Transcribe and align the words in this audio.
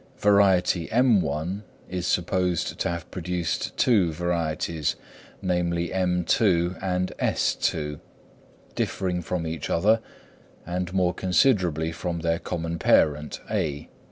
Variety 0.17 0.87
_m_1 0.87 1.61
is 1.87 2.07
supposed 2.07 2.79
to 2.79 2.89
have 2.89 3.11
produced 3.11 3.77
two 3.77 4.11
varieties, 4.11 4.95
namely 5.43 5.89
_m_2 5.89 6.79
and 6.81 7.13
_s_2, 7.19 7.99
differing 8.73 9.21
from 9.21 9.45
each 9.45 9.69
other, 9.69 10.01
and 10.65 10.91
more 10.91 11.13
considerably 11.13 11.91
from 11.91 12.21
their 12.21 12.39
common 12.39 12.79
parent 12.79 13.41
(A). 13.51 13.89